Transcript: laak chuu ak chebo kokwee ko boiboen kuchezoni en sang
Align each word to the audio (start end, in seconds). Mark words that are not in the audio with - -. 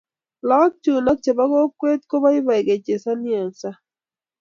laak 0.49 0.73
chuu 0.83 0.99
ak 1.11 1.17
chebo 1.23 1.43
kokwee 1.51 1.97
ko 2.09 2.15
boiboen 2.23 2.65
kuchezoni 2.67 3.29
en 3.43 3.49
sang 3.59 3.79